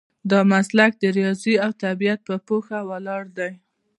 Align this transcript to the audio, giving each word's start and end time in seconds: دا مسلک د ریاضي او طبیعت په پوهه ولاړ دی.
دا 0.31 0.39
مسلک 0.51 0.91
د 0.99 1.03
ریاضي 1.17 1.55
او 1.65 1.71
طبیعت 1.83 2.19
په 2.27 2.35
پوهه 2.47 2.79
ولاړ 2.89 3.23
دی. 3.37 3.51